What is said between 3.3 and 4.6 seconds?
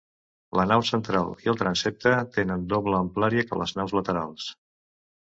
que les naus laterals.